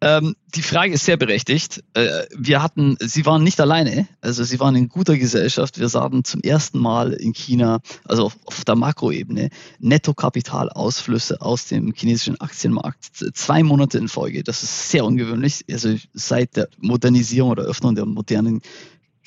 Ähm, 0.02 0.36
die 0.54 0.62
Frage 0.62 0.94
ist 0.94 1.06
sehr 1.06 1.16
berechtigt. 1.16 1.82
Äh, 1.94 2.08
wir 2.38 2.62
hatten, 2.62 2.98
Sie 3.00 3.26
waren 3.26 3.42
nicht 3.42 3.62
alleine, 3.62 4.10
also 4.20 4.44
Sie 4.44 4.60
waren 4.60 4.76
in 4.76 4.90
guter 4.90 5.18
Gesellschaft. 5.18 5.80
Wir 5.80 5.88
sahen 5.88 6.26
zum 6.26 6.42
ersten 6.42 6.80
Mal 6.80 7.05
in 7.14 7.34
China, 7.34 7.80
also 8.06 8.26
auf, 8.26 8.38
auf 8.46 8.66
der 8.66 8.76
Makroebene, 8.76 9.50
Nettokapitalausflüsse 9.80 11.42
aus 11.42 11.68
dem 11.68 11.94
chinesischen 11.94 12.40
Aktienmarkt. 12.40 13.06
Zwei 13.34 13.64
Monate 13.64 13.98
in 13.98 14.08
Folge. 14.08 14.44
Das 14.44 14.64
ist 14.64 14.90
sehr 14.90 15.06
ungewöhnlich. 15.06 15.66
Also 15.70 15.96
seit 16.14 16.56
der 16.56 16.70
Modernisierung 16.80 17.52
oder 17.52 17.64
Öffnung 17.64 17.96
der 17.96 18.06
modernen 18.06 18.62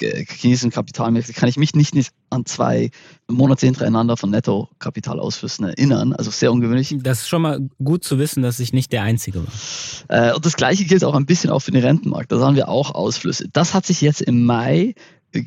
chinesischen 0.01 0.71
Kapitalmärkte 0.71 1.33
kann 1.33 1.49
ich 1.49 1.57
mich 1.57 1.75
nicht, 1.75 1.95
nicht 1.95 2.13
an 2.31 2.47
zwei 2.47 2.91
Monate 3.29 3.67
hintereinander 3.67 4.17
von 4.17 4.31
Netto-Kapitalausflüssen 4.31 5.67
erinnern. 5.67 6.13
Also 6.13 6.31
sehr 6.31 6.53
ungewöhnlich. 6.53 6.95
Das 7.01 7.21
ist 7.21 7.29
schon 7.29 7.43
mal 7.43 7.69
gut 7.83 8.05
zu 8.05 8.19
wissen, 8.19 8.43
dass 8.43 8.61
ich 8.61 8.73
nicht 8.73 8.93
der 8.93 9.03
Einzige 9.03 9.41
war. 9.45 10.31
Äh, 10.31 10.35
und 10.35 10.45
das 10.47 10.57
Gleiche 10.57 10.85
gilt 10.85 11.05
auch 11.05 11.15
ein 11.15 11.27
bisschen 11.27 11.51
auch 11.51 11.61
für 11.61 11.73
den 11.73 11.83
Rentenmarkt. 11.83 12.31
Da 12.31 12.39
sahen 12.39 12.55
wir 12.55 12.69
auch 12.69 12.95
Ausflüsse. 12.95 13.49
Das 13.53 13.75
hat 13.75 13.87
sich 13.87 14.01
jetzt 14.01 14.21
im 14.21 14.45
Mai 14.45 14.95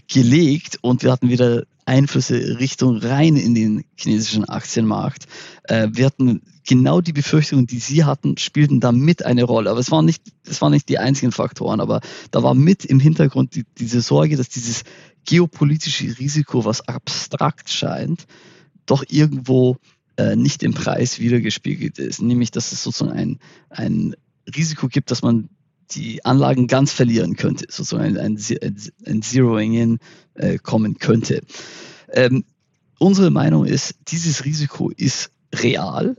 gelegt 0.08 0.78
und 0.82 1.04
wir 1.04 1.12
hatten 1.12 1.30
wieder 1.30 1.64
Einflüsse 1.92 2.60
Richtung 2.60 2.98
rein 2.98 3.36
in 3.36 3.54
den 3.54 3.84
chinesischen 3.98 4.46
Aktienmarkt. 4.46 5.26
Äh, 5.64 5.90
wir 5.92 6.06
hatten 6.06 6.42
genau 6.66 7.02
die 7.02 7.12
Befürchtungen, 7.12 7.68
die 7.68 7.80
Sie 7.80 8.06
hatten, 8.06 8.38
spielten 8.38 8.80
da 8.80 8.94
mit 8.94 9.26
eine 9.26 9.44
Rolle. 9.44 9.70
Aber 9.70 9.80
es 9.82 9.92
waren 9.92 10.06
nicht, 10.06 10.24
es 10.48 10.62
waren 10.62 10.72
nicht 10.72 10.88
die 10.88 11.00
einzigen 11.00 11.34
Faktoren, 11.34 11.82
aber 11.82 12.00
da 12.32 12.44
war 12.44 12.54
mit 12.54 12.86
im 12.86 13.02
Hintergrund 13.02 13.56
die, 13.56 13.66
diese 13.78 14.00
Sorge, 14.00 14.38
dass 14.38 14.48
dieses 14.48 14.84
geopolitische 15.26 16.18
Risiko, 16.18 16.64
was 16.64 16.88
abstrakt 16.88 17.70
scheint, 17.70 18.26
doch 18.86 19.04
irgendwo 19.10 19.76
äh, 20.16 20.38
nicht 20.38 20.64
im 20.64 20.74
Preis 20.74 21.20
wiedergespiegelt 21.20 22.00
ist. 22.00 22.22
Nämlich, 22.22 22.52
dass 22.52 22.72
es 22.72 22.84
sozusagen 22.84 23.18
ein, 23.18 23.40
ein 23.70 24.16
Risiko 24.56 24.88
gibt, 24.88 25.12
dass 25.12 25.24
man 25.24 25.50
die 25.96 26.24
Anlagen 26.26 26.68
ganz 26.68 26.92
verlieren 26.92 27.36
könnte, 27.36 27.66
sozusagen 27.70 28.18
ein, 28.18 28.38
ein, 28.38 28.78
ein 29.06 29.22
Zeroing-in 29.22 30.00
äh, 30.36 30.58
kommen 30.58 30.98
könnte. 30.98 31.42
Ähm, 32.12 32.44
unsere 33.00 33.32
Meinung 33.32 33.66
ist, 33.66 33.96
dieses 34.08 34.46
Risiko 34.46 34.90
ist 34.90 35.32
real, 35.54 36.16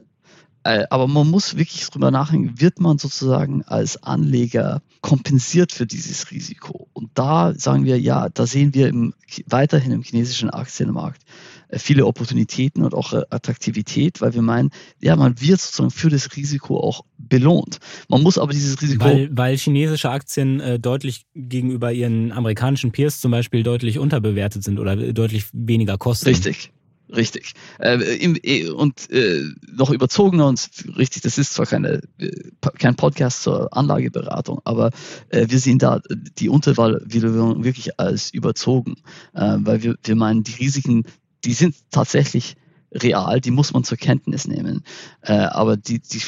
aber 0.64 1.09
man 1.09 1.28
muss 1.28 1.57
wirklich 1.57 1.88
drüber 1.88 2.11
nachdenken, 2.11 2.61
wird 2.61 2.81
man 2.81 2.99
sozusagen 2.99 3.62
als 3.64 4.02
Anleger 4.02 4.83
kompensiert 5.00 5.73
für 5.73 5.87
dieses 5.87 6.31
Risiko? 6.31 6.88
Und 6.92 7.11
da 7.14 7.52
sagen 7.54 7.85
wir, 7.85 7.99
ja, 7.99 8.28
da 8.28 8.47
sehen 8.47 8.73
wir 8.75 8.88
im, 8.88 9.14
weiterhin 9.47 9.92
im 9.92 10.02
chinesischen 10.02 10.50
Aktienmarkt 10.50 11.23
äh, 11.69 11.78
viele 11.78 12.07
Opportunitäten 12.07 12.85
und 12.85 12.95
auch 12.95 13.12
äh, 13.12 13.23
Attraktivität, 13.31 14.21
weil 14.21 14.35
wir 14.35 14.42
meinen, 14.42 14.71
ja, 15.00 15.16
man 15.16 15.40
wird 15.40 15.61
sozusagen 15.61 15.90
für 15.90 16.11
das 16.11 16.37
Risiko 16.37 16.78
auch 16.78 17.04
belohnt. 17.19 17.78
Man 18.09 18.23
muss 18.23 18.38
aber 18.38 18.52
dieses 18.52 18.81
Risiko. 18.81 19.04
Weil, 19.04 19.28
weil 19.33 19.57
chinesische 19.57 20.11
Aktien 20.11 20.61
äh, 20.61 20.78
deutlich 20.78 21.26
gegenüber 21.35 21.92
ihren 21.92 22.31
amerikanischen 22.31 22.92
Peers 22.92 23.21
zum 23.21 23.33
Beispiel 23.33 23.62
deutlich 23.62 23.99
unterbewertet 23.99 24.62
sind 24.62 24.78
oder 24.78 24.97
deutlich 24.97 25.47
weniger 25.52 25.99
kosten. 25.99 26.28
Richtig. 26.28 26.71
Richtig. 27.14 27.52
Äh, 27.78 28.16
im, 28.16 28.38
äh, 28.42 28.71
und 28.71 29.11
äh, 29.11 29.45
noch 29.71 29.90
überzogener 29.90 30.47
und 30.47 30.66
richtig, 30.97 31.23
das 31.23 31.37
ist 31.37 31.52
zwar 31.52 31.66
keine, 31.66 32.00
äh, 32.19 32.31
kein 32.78 32.97
Podcast 32.97 33.42
zur 33.42 33.76
Anlageberatung, 33.76 34.61
aber 34.64 34.92
äh, 35.28 35.47
wir 35.49 35.59
sehen 35.59 35.78
da 35.78 36.00
die 36.38 36.49
Unterwahlvaluierung 36.49 37.64
wirklich 37.64 38.00
als 38.00 38.33
überzogen, 38.33 38.97
weil 39.33 39.83
wir, 39.83 39.97
wir 40.02 40.16
meinen, 40.16 40.42
die 40.42 40.54
Risiken, 40.54 41.04
die 41.45 41.52
sind 41.52 41.75
tatsächlich 41.90 42.57
real, 42.92 43.40
die 43.40 43.50
muss 43.50 43.73
man 43.73 43.85
zur 43.85 43.99
Kenntnis 43.99 44.47
nehmen. 44.47 44.85
Aber 45.23 45.76
die, 45.76 46.00
die, 46.00 46.21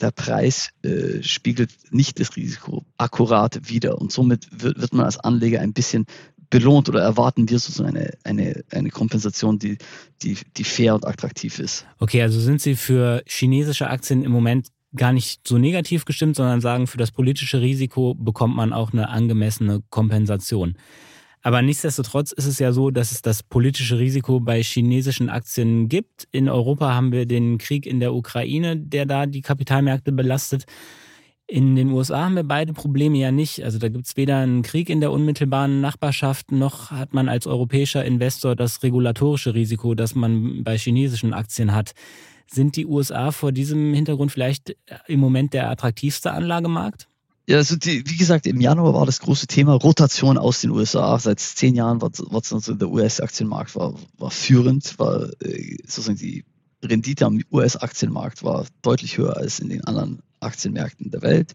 der 0.00 0.10
Preis 0.10 0.70
spiegelt 1.20 1.72
nicht 1.90 2.20
das 2.20 2.36
Risiko 2.36 2.84
akkurat 2.96 3.68
wider. 3.68 4.00
Und 4.00 4.12
somit 4.12 4.48
wird, 4.52 4.80
wird 4.80 4.94
man 4.94 5.06
als 5.06 5.18
Anleger 5.18 5.60
ein 5.60 5.72
bisschen 5.72 6.06
belohnt 6.52 6.90
oder 6.90 7.00
erwarten 7.00 7.48
wir 7.48 7.58
sozusagen 7.58 7.96
eine, 7.96 8.12
eine, 8.24 8.62
eine 8.70 8.90
Kompensation, 8.90 9.58
die, 9.58 9.78
die, 10.22 10.36
die 10.56 10.64
fair 10.64 10.94
und 10.94 11.06
attraktiv 11.06 11.58
ist. 11.58 11.86
Okay, 11.98 12.20
also 12.20 12.38
sind 12.38 12.60
Sie 12.60 12.76
für 12.76 13.22
chinesische 13.26 13.88
Aktien 13.88 14.22
im 14.22 14.30
Moment 14.30 14.68
gar 14.94 15.14
nicht 15.14 15.48
so 15.48 15.56
negativ 15.56 16.04
gestimmt, 16.04 16.36
sondern 16.36 16.60
sagen, 16.60 16.86
für 16.86 16.98
das 16.98 17.10
politische 17.10 17.62
Risiko 17.62 18.14
bekommt 18.14 18.54
man 18.54 18.74
auch 18.74 18.92
eine 18.92 19.08
angemessene 19.08 19.82
Kompensation. 19.88 20.76
Aber 21.40 21.62
nichtsdestotrotz 21.62 22.32
ist 22.32 22.46
es 22.46 22.58
ja 22.58 22.70
so, 22.70 22.90
dass 22.90 23.12
es 23.12 23.22
das 23.22 23.42
politische 23.42 23.98
Risiko 23.98 24.38
bei 24.38 24.62
chinesischen 24.62 25.30
Aktien 25.30 25.88
gibt. 25.88 26.28
In 26.32 26.50
Europa 26.50 26.94
haben 26.94 27.12
wir 27.12 27.24
den 27.24 27.56
Krieg 27.56 27.86
in 27.86 27.98
der 27.98 28.12
Ukraine, 28.12 28.76
der 28.76 29.06
da 29.06 29.24
die 29.24 29.40
Kapitalmärkte 29.40 30.12
belastet. 30.12 30.66
In 31.52 31.76
den 31.76 31.90
USA 31.90 32.24
haben 32.24 32.36
wir 32.36 32.44
beide 32.44 32.72
Probleme 32.72 33.18
ja 33.18 33.30
nicht. 33.30 33.62
Also 33.62 33.78
da 33.78 33.90
gibt 33.90 34.06
es 34.06 34.16
weder 34.16 34.38
einen 34.38 34.62
Krieg 34.62 34.88
in 34.88 35.02
der 35.02 35.12
unmittelbaren 35.12 35.82
Nachbarschaft, 35.82 36.50
noch 36.50 36.90
hat 36.90 37.12
man 37.12 37.28
als 37.28 37.46
europäischer 37.46 38.02
Investor 38.06 38.56
das 38.56 38.82
regulatorische 38.82 39.52
Risiko, 39.52 39.94
das 39.94 40.14
man 40.14 40.64
bei 40.64 40.78
chinesischen 40.78 41.34
Aktien 41.34 41.74
hat. 41.74 41.92
Sind 42.50 42.76
die 42.76 42.86
USA 42.86 43.32
vor 43.32 43.52
diesem 43.52 43.92
Hintergrund 43.92 44.32
vielleicht 44.32 44.74
im 45.06 45.20
Moment 45.20 45.52
der 45.52 45.68
attraktivste 45.68 46.32
Anlagemarkt? 46.32 47.06
Ja, 47.46 47.58
also 47.58 47.76
die, 47.76 48.02
wie 48.06 48.16
gesagt, 48.16 48.46
im 48.46 48.62
Januar 48.62 48.94
war 48.94 49.04
das 49.04 49.20
große 49.20 49.46
Thema 49.46 49.74
Rotation 49.74 50.38
aus 50.38 50.62
den 50.62 50.70
USA. 50.70 51.18
Seit 51.18 51.38
zehn 51.40 51.74
Jahren 51.74 52.00
war, 52.00 52.12
war 52.30 52.42
also 52.50 52.72
der 52.72 52.88
US-Aktienmarkt 52.88 53.76
war, 53.76 53.92
war 54.16 54.30
führend, 54.30 54.98
war 54.98 55.28
äh, 55.42 55.76
sozusagen 55.82 56.16
die 56.16 56.46
Rendite 56.82 57.26
am 57.26 57.42
US-Aktienmarkt 57.52 58.42
war 58.42 58.64
deutlich 58.80 59.18
höher 59.18 59.36
als 59.36 59.60
in 59.60 59.68
den 59.68 59.84
anderen 59.84 60.22
Aktienmärkten 60.42 61.10
der 61.10 61.22
Welt. 61.22 61.52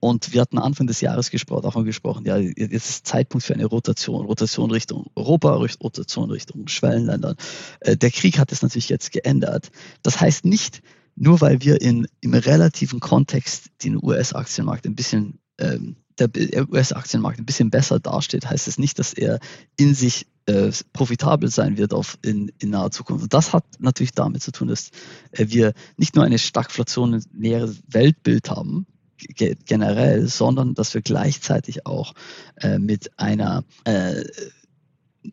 Und 0.00 0.32
wir 0.32 0.40
hatten 0.40 0.58
Anfang 0.58 0.86
des 0.86 1.00
Jahres 1.00 1.30
gesprochen, 1.30 1.70
mal 1.74 1.84
gesprochen, 1.84 2.24
ja, 2.24 2.36
jetzt 2.36 2.72
ist 2.72 3.06
Zeitpunkt 3.06 3.44
für 3.44 3.54
eine 3.54 3.66
Rotation, 3.66 4.26
Rotation 4.26 4.70
Richtung 4.70 5.06
Europa, 5.16 5.54
Rotation 5.54 6.30
Richtung 6.30 6.68
Schwellenländern. 6.68 7.36
Äh, 7.80 7.96
der 7.96 8.10
Krieg 8.10 8.38
hat 8.38 8.52
es 8.52 8.62
natürlich 8.62 8.88
jetzt 8.88 9.10
geändert. 9.10 9.70
Das 10.02 10.20
heißt 10.20 10.44
nicht, 10.44 10.82
nur 11.16 11.40
weil 11.40 11.62
wir 11.62 11.80
in, 11.80 12.06
im 12.20 12.34
relativen 12.34 13.00
Kontext 13.00 13.70
den 13.82 13.98
US-Aktienmarkt 14.00 14.86
ein 14.86 14.94
bisschen, 14.94 15.40
ähm, 15.58 15.96
der 16.20 16.30
US-Aktienmarkt 16.68 17.40
ein 17.40 17.46
bisschen 17.46 17.70
besser 17.70 17.98
dasteht, 17.98 18.48
heißt 18.48 18.68
es 18.68 18.78
nicht, 18.78 19.00
dass 19.00 19.12
er 19.12 19.40
in 19.76 19.94
sich 19.94 20.26
äh, 20.48 20.72
profitabel 20.92 21.50
sein 21.50 21.76
wird 21.76 21.92
auf 21.92 22.18
in, 22.22 22.50
in 22.58 22.70
naher 22.70 22.90
Zukunft. 22.90 23.22
Und 23.24 23.34
das 23.34 23.52
hat 23.52 23.64
natürlich 23.78 24.12
damit 24.12 24.42
zu 24.42 24.50
tun, 24.50 24.68
dass 24.68 24.90
äh, 25.32 25.46
wir 25.48 25.74
nicht 25.96 26.16
nur 26.16 26.24
eine 26.24 26.38
stagflationäre 26.38 27.74
Weltbild 27.88 28.50
haben, 28.50 28.86
generell, 29.18 30.28
sondern 30.28 30.74
dass 30.74 30.94
wir 30.94 31.02
gleichzeitig 31.02 31.86
auch 31.86 32.14
äh, 32.56 32.78
mit 32.78 33.10
einer 33.18 33.64
äh, 33.84 34.24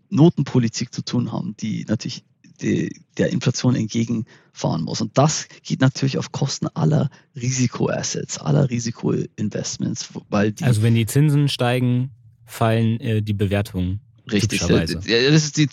Notenpolitik 0.09 0.93
zu 0.93 1.03
tun 1.03 1.31
haben, 1.31 1.55
die 1.57 1.85
natürlich 1.87 2.23
die, 2.61 3.01
der 3.17 3.31
Inflation 3.31 3.75
entgegenfahren 3.75 4.83
muss. 4.83 5.01
Und 5.01 5.17
das 5.17 5.47
geht 5.63 5.81
natürlich 5.81 6.17
auf 6.17 6.31
Kosten 6.31 6.67
aller 6.73 7.09
Risikoassets, 7.35 8.39
aller 8.39 8.69
Risikoinvestments, 8.69 10.09
Also 10.29 10.81
wenn 10.81 10.95
die 10.95 11.05
Zinsen 11.05 11.47
steigen, 11.47 12.11
fallen 12.45 12.99
äh, 12.99 13.21
die 13.21 13.33
Bewertungen. 13.33 14.01
Richtig. 14.31 14.61
Ja, 14.61 14.85
das 15.29 15.43
ist 15.43 15.57
die, 15.57 15.69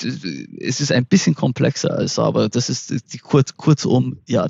es 0.60 0.80
ist 0.80 0.92
ein 0.92 1.06
bisschen 1.06 1.34
komplexer 1.34 1.90
als 1.90 2.18
aber 2.18 2.48
das 2.48 2.68
ist 2.68 3.12
die 3.12 3.18
kurz, 3.18 3.56
kurzum, 3.56 4.18
ja, 4.26 4.46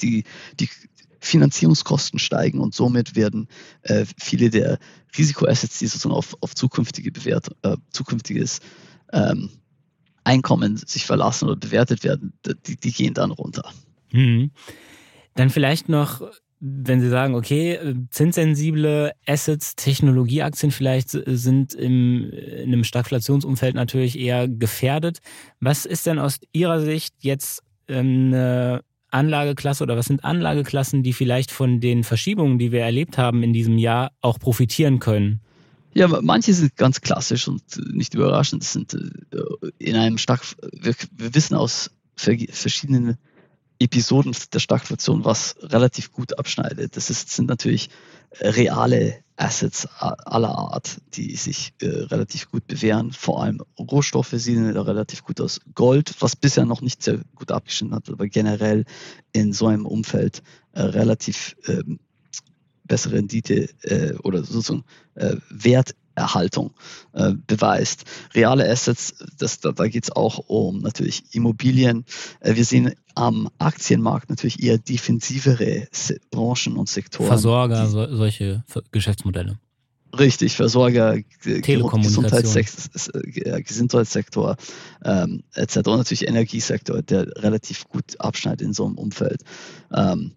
die, 0.00 0.24
die, 0.58 0.68
Finanzierungskosten 1.22 2.18
steigen 2.18 2.60
und 2.60 2.74
somit 2.74 3.14
werden 3.14 3.46
äh, 3.82 4.06
viele 4.18 4.48
der 4.48 4.78
Risikoassets, 5.16 5.78
die 5.78 5.86
sozusagen 5.86 6.14
auf, 6.14 6.34
auf 6.40 6.54
zukünftige 6.54 7.12
Bewert, 7.12 7.48
äh, 7.62 7.76
zukünftiges 7.90 8.60
ähm, 9.12 9.50
Einkommen 10.24 10.78
sich 10.78 11.04
verlassen 11.04 11.46
oder 11.46 11.56
bewertet 11.56 12.04
werden, 12.04 12.32
die, 12.66 12.76
die 12.76 12.92
gehen 12.92 13.14
dann 13.14 13.32
runter. 13.32 13.70
Hm. 14.12 14.50
Dann 15.34 15.50
vielleicht 15.50 15.88
noch 15.88 16.22
wenn 16.60 17.00
Sie 17.00 17.08
sagen, 17.08 17.34
okay, 17.34 17.72
äh, 17.72 17.94
zinssensible 18.10 19.12
Assets, 19.26 19.76
Technologieaktien 19.76 20.70
vielleicht 20.70 21.10
sind 21.10 21.74
im, 21.74 22.30
in 22.30 22.68
einem 22.68 22.84
Stagflationsumfeld 22.84 23.74
natürlich 23.74 24.18
eher 24.18 24.46
gefährdet. 24.46 25.18
Was 25.58 25.86
ist 25.86 26.06
denn 26.06 26.18
aus 26.18 26.38
Ihrer 26.52 26.80
Sicht 26.80 27.14
jetzt 27.20 27.62
ähm, 27.88 28.28
eine 28.28 28.82
Anlageklasse 29.10 29.82
oder 29.82 29.96
was 29.96 30.06
sind 30.06 30.22
Anlageklassen, 30.22 31.02
die 31.02 31.14
vielleicht 31.14 31.50
von 31.50 31.80
den 31.80 32.04
Verschiebungen, 32.04 32.58
die 32.58 32.72
wir 32.72 32.82
erlebt 32.82 33.18
haben 33.18 33.42
in 33.42 33.52
diesem 33.52 33.78
Jahr, 33.78 34.12
auch 34.20 34.38
profitieren 34.38 34.98
können? 34.98 35.40
Ja, 35.94 36.08
manche 36.22 36.54
sind 36.54 36.76
ganz 36.76 37.00
klassisch 37.00 37.48
und 37.48 37.62
nicht 37.92 38.14
überraschend. 38.14 38.62
Sind 38.62 38.94
äh, 38.94 39.70
in 39.78 39.96
einem 39.96 40.18
stark, 40.18 40.42
wir, 40.72 40.94
wir 41.16 41.34
wissen 41.34 41.56
aus 41.56 41.90
verschiedenen 42.16 43.16
Episoden 43.80 44.36
der 44.52 44.58
Stagflation, 44.58 45.24
was 45.24 45.56
relativ 45.62 46.12
gut 46.12 46.38
abschneidet. 46.38 46.96
Das 46.96 47.10
ist, 47.10 47.30
sind 47.30 47.48
natürlich 47.48 47.90
reale 48.40 49.16
Assets 49.36 49.86
aller 49.98 50.50
Art, 50.50 51.00
die 51.14 51.34
sich 51.34 51.72
äh, 51.80 51.86
relativ 51.86 52.50
gut 52.50 52.66
bewähren. 52.66 53.10
Vor 53.10 53.42
allem 53.42 53.62
Rohstoffe 53.78 54.34
sehen 54.34 54.76
relativ 54.76 55.24
gut 55.24 55.40
aus. 55.40 55.60
Gold, 55.74 56.14
was 56.20 56.36
bisher 56.36 56.66
noch 56.66 56.82
nicht 56.82 57.02
sehr 57.02 57.20
gut 57.34 57.50
abgeschnitten 57.50 57.94
hat, 57.94 58.10
aber 58.10 58.28
generell 58.28 58.84
in 59.32 59.54
so 59.54 59.66
einem 59.66 59.86
Umfeld 59.86 60.42
äh, 60.72 60.82
relativ 60.82 61.56
ähm, 61.66 61.98
bessere 62.84 63.14
Rendite 63.14 63.70
äh, 63.82 64.14
oder 64.22 64.44
sozusagen 64.44 64.84
äh, 65.14 65.36
Wert 65.48 65.94
Erhaltung 66.20 66.72
äh, 67.12 67.32
beweist. 67.46 68.04
Reale 68.34 68.70
Assets, 68.70 69.14
das, 69.38 69.60
da, 69.60 69.72
da 69.72 69.88
geht 69.88 70.04
es 70.04 70.12
auch 70.12 70.38
um 70.48 70.80
natürlich 70.80 71.24
Immobilien. 71.32 72.04
Äh, 72.40 72.56
wir 72.56 72.64
sehen 72.64 72.94
am 73.14 73.48
Aktienmarkt 73.58 74.30
natürlich 74.30 74.62
eher 74.62 74.78
defensivere 74.78 75.88
Branchen 76.30 76.76
und 76.76 76.88
Sektoren. 76.88 77.28
Versorger, 77.28 77.86
so, 77.88 78.06
solche 78.14 78.64
Geschäftsmodelle. 78.92 79.58
Richtig, 80.18 80.56
Versorger, 80.56 81.18
Gesundheitssektor, 81.42 83.14
äh, 83.14 83.62
Gesundheitssektor 83.62 84.56
ähm, 85.04 85.44
etc. 85.54 85.76
Und 85.76 85.98
natürlich 85.98 86.26
Energiesektor, 86.26 87.00
der 87.02 87.28
relativ 87.36 87.88
gut 87.88 88.18
abschneidet 88.18 88.62
in 88.62 88.72
so 88.72 88.86
einem 88.86 88.96
Umfeld. 88.96 89.42
Ähm, 89.94 90.32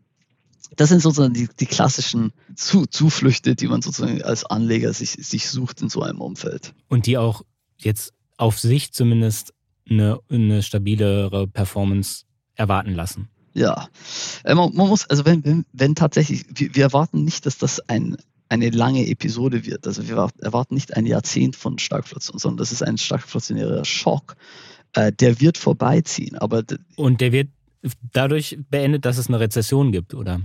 das 0.75 0.89
sind 0.89 1.01
sozusagen 1.01 1.33
die, 1.33 1.47
die 1.59 1.65
klassischen 1.65 2.33
Zu 2.55 2.85
Zuflüchte, 2.85 3.55
die 3.55 3.67
man 3.67 3.81
sozusagen 3.81 4.21
als 4.23 4.45
Anleger 4.45 4.93
sich, 4.93 5.11
sich 5.11 5.49
sucht 5.49 5.81
in 5.81 5.89
so 5.89 6.01
einem 6.01 6.21
Umfeld. 6.21 6.73
Und 6.89 7.05
die 7.05 7.17
auch 7.17 7.43
jetzt 7.77 8.13
auf 8.37 8.59
sich 8.59 8.93
zumindest 8.93 9.53
eine, 9.89 10.19
eine 10.29 10.63
stabilere 10.63 11.47
Performance 11.47 12.23
erwarten 12.55 12.93
lassen. 12.93 13.29
Ja, 13.53 13.87
äh, 14.43 14.55
man, 14.55 14.73
man 14.73 14.87
muss, 14.87 15.07
also 15.09 15.25
wenn, 15.25 15.45
wenn, 15.45 15.65
wenn 15.73 15.95
tatsächlich, 15.95 16.45
wir, 16.49 16.73
wir 16.73 16.83
erwarten 16.83 17.23
nicht, 17.23 17.45
dass 17.45 17.57
das 17.57 17.79
ein, 17.87 18.17
eine 18.49 18.69
lange 18.71 19.07
Episode 19.07 19.65
wird. 19.65 19.85
Also 19.85 20.07
wir 20.07 20.29
erwarten 20.41 20.73
nicht 20.73 20.95
ein 20.95 21.05
Jahrzehnt 21.05 21.55
von 21.55 21.77
Stagflation, 21.77 22.39
sondern 22.39 22.57
das 22.57 22.71
ist 22.71 22.81
ein 22.83 22.97
stagflationärer 22.97 23.85
Schock. 23.85 24.35
Äh, 24.93 25.11
der 25.11 25.39
wird 25.39 25.57
vorbeiziehen, 25.57 26.37
aber 26.37 26.63
und 26.95 27.21
der 27.21 27.31
wird 27.31 27.49
dadurch 28.13 28.57
beendet, 28.69 29.05
dass 29.05 29.17
es 29.17 29.27
eine 29.27 29.39
Rezession 29.39 29.91
gibt, 29.91 30.13
oder? 30.13 30.41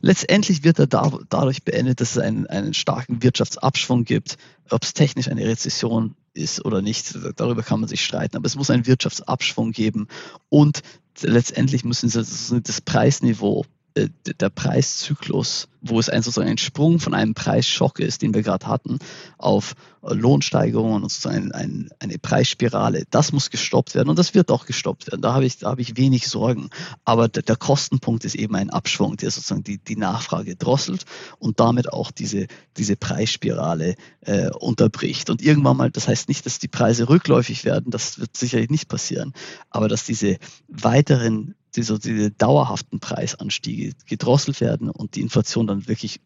Letztendlich 0.00 0.64
wird 0.64 0.78
er 0.78 0.86
da, 0.86 1.18
dadurch 1.28 1.64
beendet, 1.64 2.00
dass 2.00 2.12
es 2.12 2.18
einen, 2.18 2.46
einen 2.46 2.74
starken 2.74 3.22
Wirtschaftsabschwung 3.22 4.04
gibt. 4.04 4.36
Ob 4.70 4.82
es 4.82 4.92
technisch 4.94 5.28
eine 5.28 5.44
Rezession 5.46 6.14
ist 6.34 6.64
oder 6.64 6.82
nicht, 6.82 7.18
darüber 7.36 7.62
kann 7.62 7.80
man 7.80 7.88
sich 7.88 8.04
streiten. 8.04 8.36
Aber 8.36 8.46
es 8.46 8.56
muss 8.56 8.70
einen 8.70 8.86
Wirtschaftsabschwung 8.86 9.72
geben 9.72 10.08
und 10.48 10.82
letztendlich 11.22 11.84
müssen 11.84 12.08
sie 12.08 12.60
das 12.60 12.80
Preisniveau 12.80 13.64
äh, 13.94 14.08
der 14.40 14.50
Preiszyklus, 14.50 15.68
wo 15.80 15.98
es 15.98 16.08
ein, 16.08 16.22
sozusagen 16.22 16.50
ein 16.50 16.58
Sprung 16.58 17.00
von 17.00 17.14
einem 17.14 17.34
Preisschock 17.34 18.00
ist, 18.00 18.22
den 18.22 18.34
wir 18.34 18.42
gerade 18.42 18.66
hatten, 18.66 18.98
auf 19.38 19.74
Lohnsteigerungen 20.02 21.02
und 21.02 21.10
sozusagen 21.10 21.52
ein, 21.52 21.90
eine 21.98 22.18
Preisspirale, 22.18 23.04
das 23.10 23.32
muss 23.32 23.50
gestoppt 23.50 23.94
werden 23.94 24.08
und 24.08 24.18
das 24.18 24.34
wird 24.34 24.50
auch 24.50 24.66
gestoppt 24.66 25.06
werden. 25.06 25.22
Da 25.22 25.34
habe 25.34 25.46
ich, 25.46 25.58
da 25.58 25.74
ich 25.76 25.96
wenig 25.96 26.28
Sorgen. 26.28 26.70
Aber 27.04 27.28
der, 27.28 27.42
der 27.42 27.56
Kostenpunkt 27.56 28.24
ist 28.24 28.34
eben 28.34 28.54
ein 28.54 28.70
Abschwung, 28.70 29.16
der 29.16 29.30
sozusagen 29.30 29.64
die, 29.64 29.78
die 29.78 29.96
Nachfrage 29.96 30.56
drosselt 30.56 31.04
und 31.38 31.60
damit 31.60 31.92
auch 31.92 32.10
diese, 32.10 32.46
diese 32.76 32.96
Preisspirale 32.96 33.94
äh, 34.20 34.50
unterbricht. 34.50 35.30
Und 35.30 35.42
irgendwann 35.42 35.76
mal, 35.76 35.90
das 35.90 36.08
heißt 36.08 36.28
nicht, 36.28 36.46
dass 36.46 36.58
die 36.58 36.68
Preise 36.68 37.08
rückläufig 37.08 37.64
werden, 37.64 37.90
das 37.90 38.18
wird 38.18 38.36
sicherlich 38.36 38.70
nicht 38.70 38.88
passieren, 38.88 39.32
aber 39.70 39.88
dass 39.88 40.04
diese 40.04 40.38
weiteren 40.68 41.54
diese, 41.78 41.98
diese 41.98 42.30
dauerhaften 42.30 43.00
Preisanstiege 43.00 43.92
gedrosselt 44.06 44.60
werden 44.60 44.90
und 44.90 45.14
die 45.14 45.20
Inflation 45.20 45.66
dann 45.66 45.86
wirklich 45.88 46.20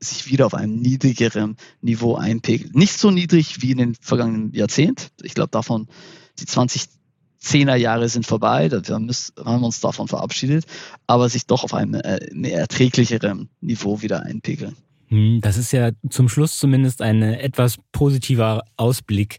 sich 0.00 0.30
wieder 0.30 0.46
auf 0.46 0.54
einem 0.54 0.76
niedrigeren 0.76 1.56
Niveau 1.80 2.14
einpegelt. 2.14 2.74
Nicht 2.74 2.98
so 2.98 3.10
niedrig 3.10 3.62
wie 3.62 3.72
in 3.72 3.78
den 3.78 3.94
vergangenen 3.94 4.52
Jahrzehnt. 4.52 5.10
Ich 5.22 5.34
glaube, 5.34 5.50
davon 5.50 5.88
die 6.38 6.44
2010er 6.44 7.74
Jahre 7.74 8.08
sind 8.08 8.26
vorbei, 8.26 8.68
da 8.68 8.82
haben 8.82 9.06
wir 9.06 9.66
uns 9.66 9.80
davon 9.80 10.08
verabschiedet, 10.08 10.66
aber 11.06 11.28
sich 11.28 11.46
doch 11.46 11.64
auf 11.64 11.74
einem 11.74 11.94
äh, 11.94 12.50
erträglicheren 12.50 13.48
Niveau 13.60 14.02
wieder 14.02 14.22
einpegeln. 14.22 14.76
Hm, 15.08 15.40
das 15.40 15.56
ist 15.56 15.72
ja 15.72 15.90
zum 16.10 16.28
Schluss 16.28 16.58
zumindest 16.58 17.02
ein 17.02 17.22
etwas 17.22 17.76
positiver 17.92 18.64
Ausblick 18.76 19.38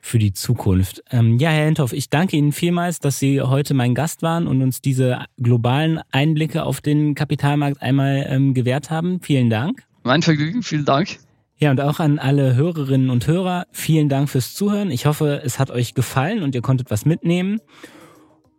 für 0.00 0.18
die 0.18 0.32
Zukunft. 0.32 1.02
Ähm, 1.10 1.38
ja, 1.38 1.50
Herr 1.50 1.66
Hentoff, 1.66 1.92
ich 1.92 2.08
danke 2.08 2.36
Ihnen 2.36 2.52
vielmals, 2.52 2.98
dass 3.00 3.18
Sie 3.18 3.40
heute 3.42 3.74
mein 3.74 3.94
Gast 3.94 4.22
waren 4.22 4.46
und 4.46 4.62
uns 4.62 4.80
diese 4.80 5.24
globalen 5.38 6.00
Einblicke 6.12 6.64
auf 6.64 6.80
den 6.80 7.14
Kapitalmarkt 7.14 7.82
einmal 7.82 8.26
ähm, 8.28 8.54
gewährt 8.54 8.90
haben. 8.90 9.20
Vielen 9.22 9.50
Dank. 9.50 9.82
Mein 10.04 10.22
Vergnügen, 10.22 10.62
vielen 10.62 10.84
Dank. 10.84 11.18
Ja, 11.58 11.72
und 11.72 11.80
auch 11.80 11.98
an 11.98 12.20
alle 12.20 12.54
Hörerinnen 12.54 13.10
und 13.10 13.26
Hörer, 13.26 13.66
vielen 13.72 14.08
Dank 14.08 14.30
fürs 14.30 14.54
Zuhören. 14.54 14.92
Ich 14.92 15.06
hoffe, 15.06 15.42
es 15.44 15.58
hat 15.58 15.70
euch 15.70 15.94
gefallen 15.94 16.44
und 16.44 16.54
ihr 16.54 16.62
konntet 16.62 16.90
was 16.90 17.04
mitnehmen. 17.04 17.60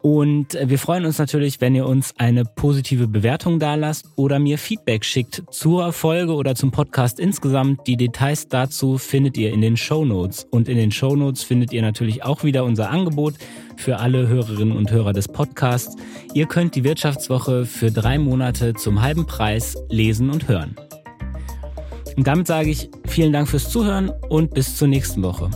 Und 0.02 0.56
äh, 0.56 0.70
wir 0.70 0.80
freuen 0.80 1.06
uns 1.06 1.18
natürlich, 1.18 1.60
wenn 1.60 1.76
ihr 1.76 1.86
uns 1.86 2.14
eine 2.18 2.46
positive 2.46 3.08
Bewertung 3.08 3.60
dalasst 3.60 4.06
oder 4.16 4.40
mir 4.40 4.58
Feedback 4.58 5.04
schickt 5.04 5.44
zur 5.52 5.92
Folge 5.92 6.34
oder 6.34 6.56
zum 6.56 6.72
Podcast 6.72 7.20
insgesamt. 7.20 7.86
Die 7.86 7.98
Details 7.98 8.48
dazu 8.48 8.98
findet 8.98 9.38
ihr 9.38 9.52
in 9.52 9.62
den 9.62 9.76
Show 9.76 10.06
Notes. 10.06 10.48
Und 10.52 10.70
in 10.70 10.78
den 10.78 10.92
Show 10.92 11.16
Notes 11.16 11.44
findet 11.44 11.74
ihr 11.74 11.82
natürlich 11.82 12.24
auch 12.24 12.44
wieder 12.44 12.64
unser 12.64 12.90
Angebot 12.90 13.36
für 13.76 13.98
alle 13.98 14.28
Hörerinnen 14.28 14.76
und 14.76 14.90
Hörer 14.92 15.12
des 15.12 15.28
Podcasts. 15.28 15.98
Ihr 16.34 16.46
könnt 16.46 16.76
die 16.76 16.84
Wirtschaftswoche 16.86 17.66
für 17.66 17.92
drei 17.92 18.18
Monate 18.18 18.74
zum 18.76 19.02
halben 19.02 19.26
Preis 19.26 19.76
lesen 19.90 20.30
und 20.30 20.48
hören. 20.48 20.76
Und 22.16 22.28
damit 22.28 22.48
sage 22.48 22.70
ich 22.70 22.90
vielen 23.06 23.34
Dank 23.34 23.48
fürs 23.48 23.70
Zuhören 23.70 24.12
und 24.30 24.54
bis 24.54 24.78
zur 24.78 24.88
nächsten 24.88 25.24
Woche. 25.24 25.50